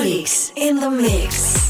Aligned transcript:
Olix 0.00 0.50
in 0.56 0.76
the 0.76 0.88
mix. 0.88 1.69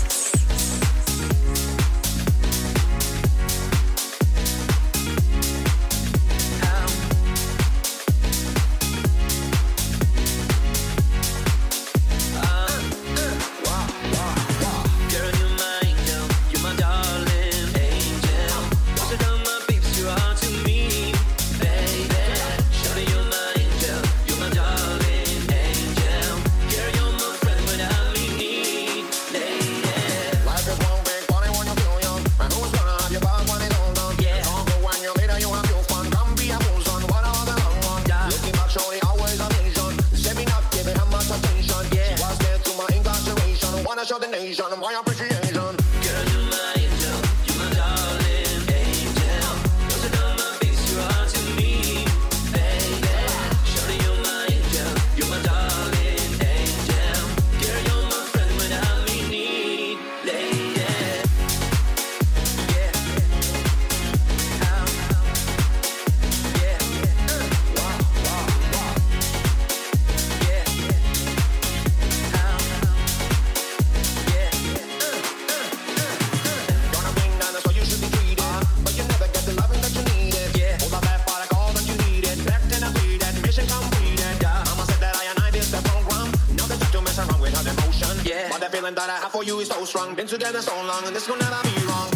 that 88.70 88.76
feeling 88.76 88.94
that 88.94 89.10
I 89.10 89.16
have 89.18 89.32
for 89.32 89.44
you 89.44 89.60
is 89.60 89.68
so 89.68 89.84
strong. 89.84 90.14
Been 90.14 90.26
together 90.26 90.60
so 90.62 90.74
long, 90.84 91.04
and 91.06 91.14
this 91.14 91.26
could 91.26 91.38
never 91.38 91.62
be 91.62 91.86
wrong. 91.86 92.09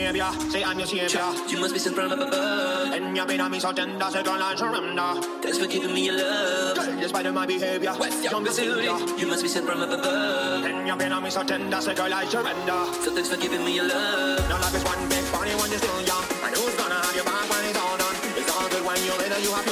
Behavior. 0.00 0.50
Say 0.50 0.64
I'm 0.64 0.78
your 0.78 0.86
savior. 0.86 1.28
You 1.48 1.60
must 1.60 1.74
be 1.74 1.80
sent 1.80 1.94
from 1.94 2.12
above. 2.12 2.92
And 2.92 3.16
you've 3.16 3.28
been 3.28 3.40
on 3.40 3.50
me 3.50 3.60
so 3.60 3.72
tender, 3.72 4.08
say 4.10 4.22
girl 4.22 4.42
I 4.42 4.54
surrender. 4.56 5.10
Thanks 5.42 5.58
for 5.58 5.66
giving 5.66 5.92
me 5.92 6.06
your 6.06 6.16
love. 6.16 6.76
Girl, 6.76 7.00
despite 7.00 7.26
of 7.26 7.34
my 7.34 7.46
behavior, 7.46 7.92
West 7.98 8.24
Younger 8.24 8.50
City. 8.50 8.88
You 9.20 9.26
must 9.26 9.42
be 9.42 9.48
sent 9.48 9.66
from 9.66 9.82
above. 9.82 10.64
And 10.64 10.86
you've 10.88 10.98
been 10.98 11.12
on 11.12 11.22
me 11.22 11.30
so 11.30 11.42
tender, 11.42 11.80
say 11.80 11.94
girl 11.94 12.12
I 12.12 12.24
surrender. 12.24 12.80
So 13.04 13.12
thanks 13.14 13.28
for 13.28 13.36
giving 13.36 13.64
me 13.64 13.74
your 13.76 13.88
love. 13.88 14.48
Now 14.48 14.60
life 14.60 14.74
is 14.74 14.84
one 14.84 15.08
big 15.08 15.24
party 15.32 15.52
when 15.60 15.68
you're 15.70 15.78
still 15.84 16.00
young. 16.02 16.24
And 16.44 16.56
who's 16.56 16.74
gonna 16.76 16.94
have 16.94 17.14
your 17.14 17.24
back 17.24 17.44
when 17.50 17.64
it's 17.68 17.78
all 17.78 17.96
done? 17.98 18.16
It's 18.40 18.50
all 18.56 18.68
good 18.70 18.84
when 18.84 18.98
you're 19.04 19.18
later, 19.18 19.38
you 19.40 19.52
have 19.52 19.69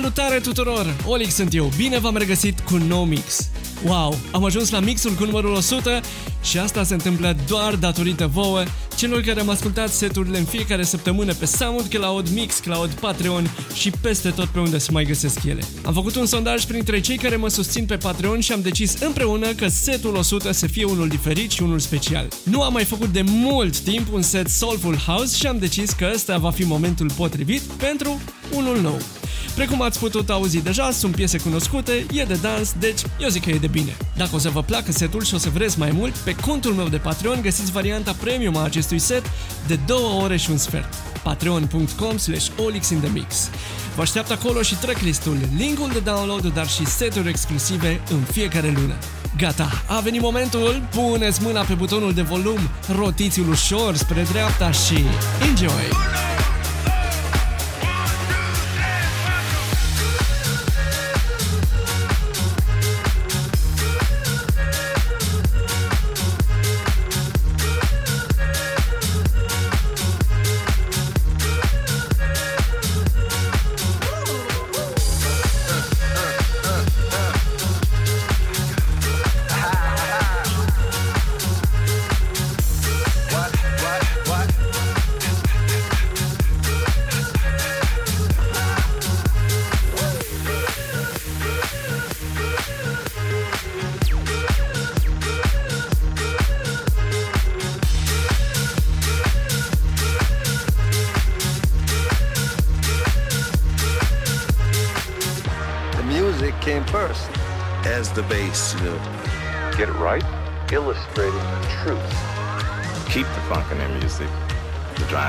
Salutare 0.00 0.38
tuturor! 0.38 0.96
Olix 1.06 1.34
sunt 1.34 1.54
eu, 1.54 1.70
bine 1.76 1.98
v-am 1.98 2.16
regăsit 2.16 2.60
cu 2.60 2.76
No 2.76 3.04
Mix. 3.04 3.50
Wow, 3.84 4.18
am 4.32 4.44
ajuns 4.44 4.70
la 4.70 4.80
mixul 4.80 5.12
cu 5.12 5.24
numărul 5.24 5.52
100 5.52 6.00
și 6.42 6.58
asta 6.58 6.82
se 6.82 6.92
întâmplă 6.92 7.36
doar 7.48 7.74
datorită 7.74 8.26
vouă, 8.26 8.62
celor 8.96 9.20
care 9.20 9.40
am 9.40 9.48
ascultat 9.48 9.88
seturile 9.88 10.38
în 10.38 10.44
fiecare 10.44 10.82
săptămână 10.82 11.32
pe 11.34 11.44
SoundCloud, 11.44 12.28
Mixcloud, 12.28 12.90
Patreon 12.90 13.50
și 13.74 13.90
peste 13.90 14.30
tot 14.30 14.46
pe 14.46 14.58
unde 14.58 14.78
se 14.78 14.90
mai 14.90 15.04
găsesc 15.04 15.44
ele. 15.44 15.62
Am 15.84 15.92
făcut 15.92 16.16
un 16.16 16.26
sondaj 16.26 16.64
printre 16.64 17.00
cei 17.00 17.16
care 17.16 17.36
mă 17.36 17.48
susțin 17.48 17.86
pe 17.86 17.96
Patreon 17.96 18.40
și 18.40 18.52
am 18.52 18.60
decis 18.60 19.00
împreună 19.00 19.52
că 19.52 19.68
setul 19.68 20.14
100 20.14 20.52
să 20.52 20.66
fie 20.66 20.84
unul 20.84 21.08
diferit 21.08 21.50
și 21.50 21.62
unul 21.62 21.78
special. 21.78 22.28
Nu 22.42 22.62
am 22.62 22.72
mai 22.72 22.84
făcut 22.84 23.08
de 23.08 23.22
mult 23.22 23.78
timp 23.78 24.12
un 24.12 24.22
set 24.22 24.48
Soulful 24.48 24.96
House 24.96 25.36
și 25.36 25.46
am 25.46 25.58
decis 25.58 25.90
că 25.90 26.10
ăsta 26.14 26.38
va 26.38 26.50
fi 26.50 26.62
momentul 26.62 27.10
potrivit 27.16 27.60
pentru 27.60 28.20
unul 28.54 28.80
nou. 28.80 29.00
Precum 29.54 29.82
ați 29.82 29.98
putut 29.98 30.30
auzi 30.30 30.62
deja, 30.62 30.90
sunt 30.90 31.14
piese 31.14 31.38
cunoscute, 31.38 32.06
e 32.12 32.24
de 32.24 32.38
dans, 32.42 32.74
deci 32.78 33.00
eu 33.20 33.28
zic 33.28 33.42
că 33.44 33.50
e 33.50 33.58
de 33.58 33.66
bine. 33.66 33.96
Dacă 34.16 34.30
o 34.34 34.38
să 34.38 34.50
vă 34.50 34.62
placă 34.62 34.92
setul 34.92 35.24
și 35.24 35.34
o 35.34 35.38
să 35.38 35.48
vreți 35.48 35.78
mai 35.78 35.90
mult, 35.90 36.16
pe 36.16 36.34
contul 36.34 36.72
meu 36.72 36.88
de 36.88 36.96
Patreon 36.96 37.40
găsiți 37.42 37.72
varianta 37.72 38.12
premium 38.12 38.56
a 38.56 38.62
acestui 38.62 38.98
set 38.98 39.22
de 39.66 39.78
2 39.86 39.96
ore 40.22 40.36
și 40.36 40.50
un 40.50 40.56
sfert. 40.56 40.94
patreon.com 41.22 42.16
slash 42.16 42.46
olixinthemix 42.64 43.50
Vă 43.96 44.02
așteaptă 44.02 44.32
acolo 44.32 44.62
și 44.62 44.74
tracklistul, 44.74 45.36
linkul 45.56 45.90
de 45.92 45.98
download, 45.98 46.52
dar 46.52 46.68
și 46.68 46.86
seturi 46.86 47.28
exclusive 47.28 48.00
în 48.10 48.20
fiecare 48.20 48.72
lună. 48.76 48.94
Gata, 49.36 49.82
a 49.86 50.00
venit 50.00 50.20
momentul, 50.20 50.82
puneți 50.90 51.42
mâna 51.42 51.60
pe 51.60 51.74
butonul 51.74 52.12
de 52.12 52.22
volum, 52.22 52.58
rotiți-l 52.96 53.48
ușor 53.48 53.96
spre 53.96 54.26
dreapta 54.30 54.70
și 54.70 55.04
enjoy! 55.48 56.39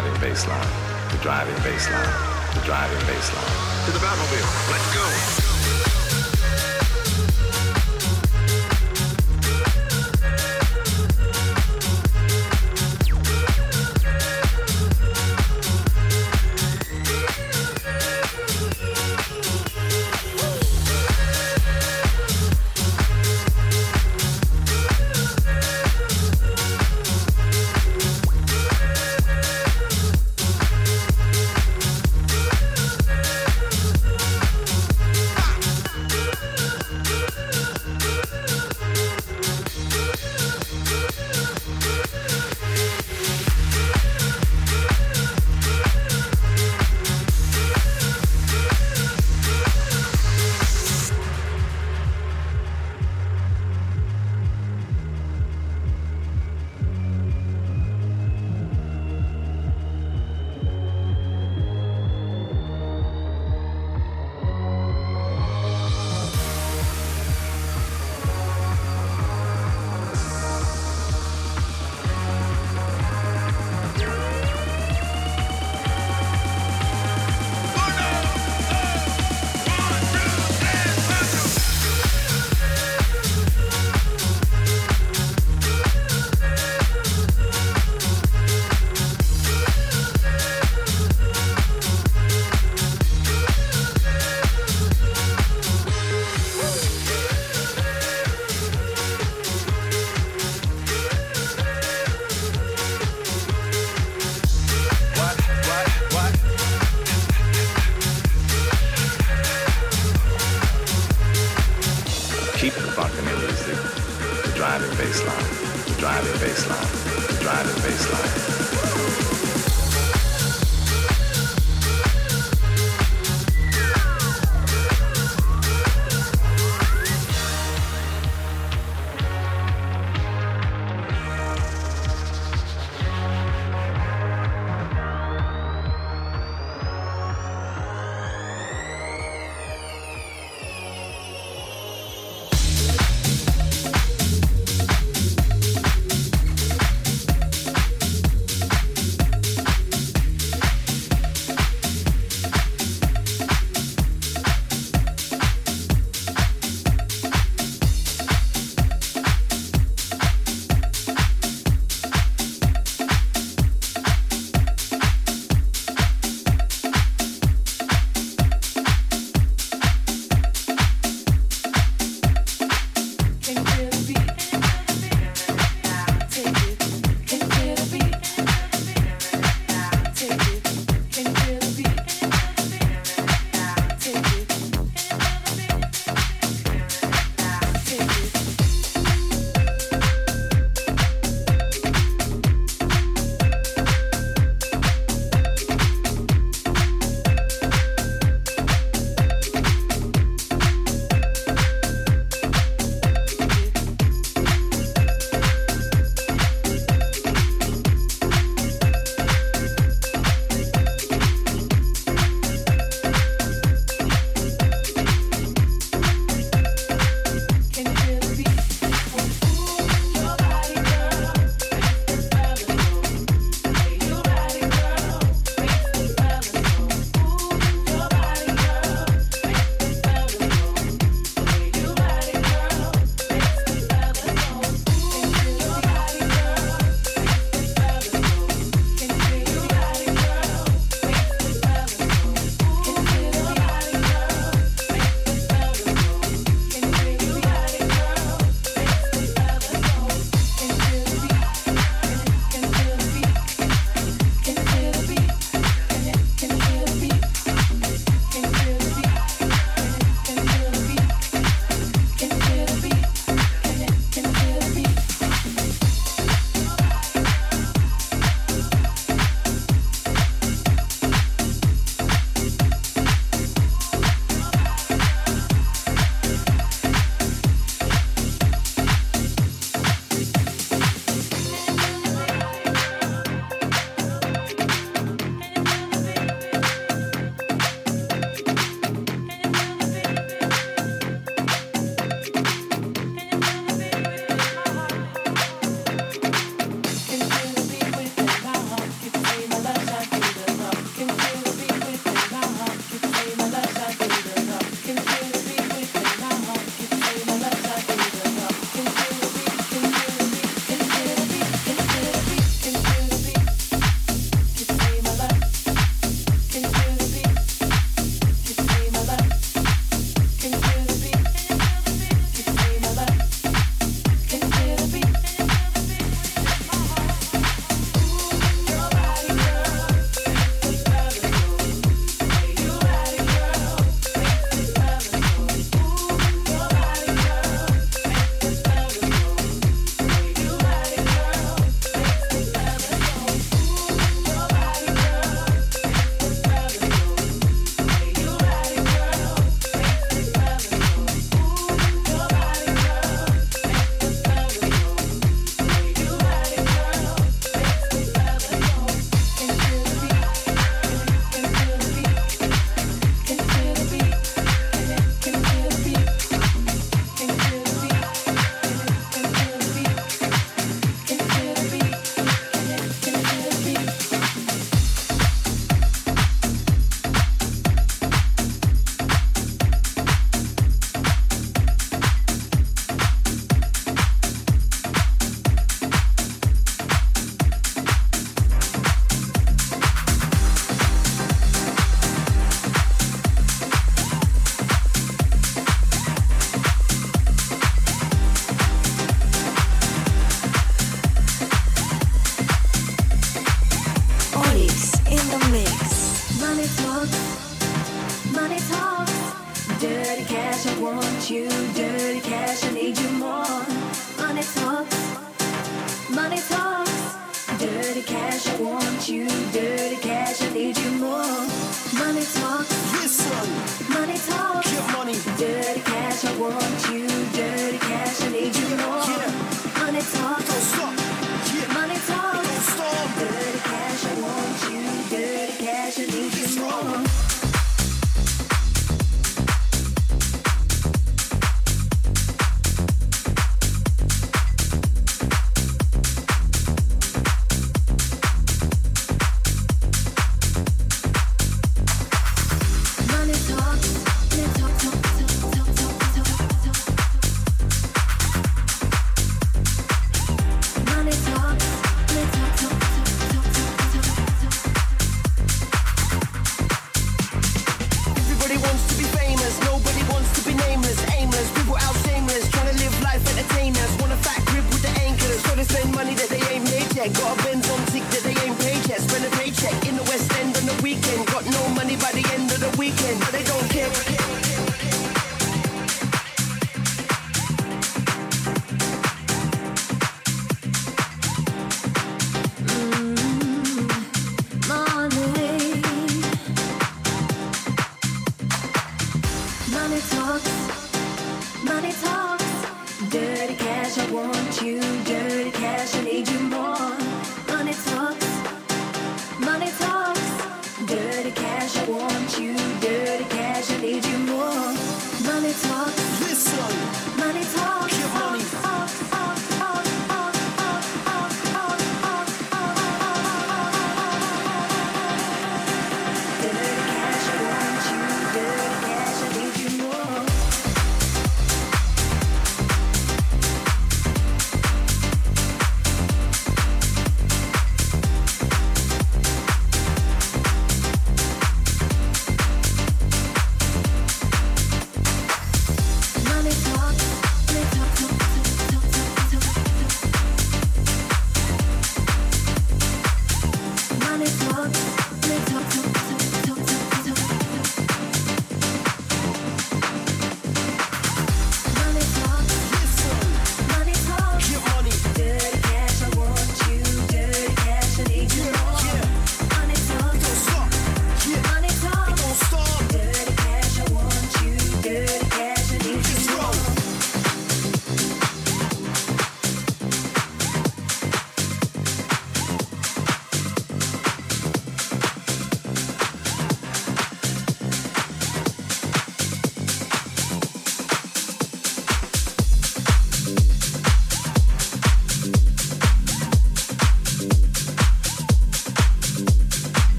driving 0.00 0.30
baseline. 0.30 1.10
The 1.10 1.18
driving 1.18 1.54
baseline. 1.56 2.54
The 2.54 2.60
driving 2.64 2.98
baseline. 3.00 3.84
To 3.84 3.92
the 3.92 3.98
Batmobile. 3.98 4.70
Let's 4.70 4.94
go. 4.94 5.59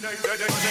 day, 0.00 0.16
day, 0.22 0.36
day, 0.36 0.46
day. 0.46 0.63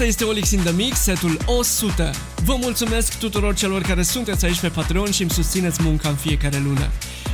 Acesta 0.00 0.24
este 0.24 0.32
Olix 0.32 0.50
in 0.50 0.60
the 0.60 0.72
Mix, 0.72 0.98
setul 0.98 1.38
100. 1.46 2.10
Vă 2.44 2.56
mulțumesc 2.60 3.18
tuturor 3.18 3.54
celor 3.54 3.82
care 3.82 4.02
sunteți 4.02 4.44
aici 4.44 4.60
pe 4.60 4.68
Patreon 4.68 5.10
și 5.10 5.22
îmi 5.22 5.30
susțineți 5.30 5.82
munca 5.82 6.08
în 6.08 6.14
fiecare 6.14 6.62
lună. 6.64 6.90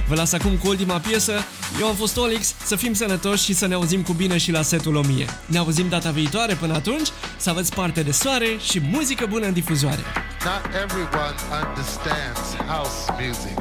Vă 0.08 0.14
las 0.14 0.32
acum 0.32 0.56
cu 0.56 0.68
ultima 0.68 0.98
piesă. 0.98 1.32
Eu 1.80 1.86
am 1.86 1.94
fost 1.94 2.16
Olix, 2.16 2.54
să 2.64 2.76
fim 2.76 2.94
sănătoși 2.94 3.44
și 3.44 3.54
să 3.54 3.66
ne 3.66 3.74
auzim 3.74 4.02
cu 4.02 4.12
bine 4.12 4.38
și 4.38 4.50
la 4.50 4.62
setul 4.62 4.94
1000. 4.94 5.26
Ne 5.46 5.58
auzim 5.58 5.88
data 5.88 6.10
viitoare 6.10 6.54
până 6.54 6.74
atunci, 6.74 7.08
să 7.36 7.50
aveți 7.50 7.74
parte 7.74 8.02
de 8.02 8.10
soare 8.10 8.46
și 8.70 8.80
muzică 8.80 9.26
bună 9.28 9.46
în 9.46 9.52
difuzoare. 9.52 10.02
Not 10.44 10.74
everyone 10.84 11.36
understands 11.62 12.40
house 12.68 13.26
music. 13.26 13.58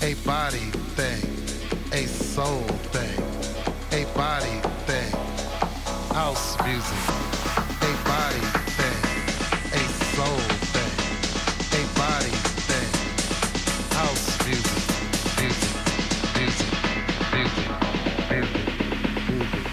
A 0.00 0.10
body 0.24 0.68
thing, 0.94 1.28
a 1.92 2.02
soul 2.34 2.64
thing, 2.90 3.22
a 3.35 3.35
body 4.16 4.60
thing, 4.86 5.12
house 6.14 6.56
music. 6.64 6.98
A 7.82 7.92
body 8.08 8.40
thing, 8.78 9.00
a 9.72 9.82
soul 10.14 10.40
thing, 10.72 10.94
a 11.72 11.82
body 11.98 12.34
thing, 12.64 12.90
house 13.92 14.26
music, 14.46 14.80
music, 15.38 15.74
music, 16.38 16.72
music, 17.34 17.70
music, 18.32 18.66
music. 19.28 19.64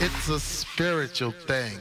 It's 0.00 0.28
a 0.30 0.40
spiritual 0.40 1.32
thing. 1.32 1.78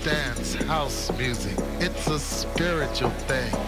Understands 0.00 0.54
house 0.66 1.12
music. 1.18 1.56
It's 1.78 2.06
a 2.06 2.18
spiritual 2.18 3.10
thing. 3.10 3.59